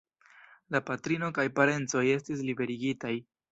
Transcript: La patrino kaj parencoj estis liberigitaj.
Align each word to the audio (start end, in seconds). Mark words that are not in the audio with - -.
La 0.75 0.81
patrino 0.87 1.29
kaj 1.37 1.45
parencoj 1.61 2.03
estis 2.17 2.43
liberigitaj. 2.51 3.15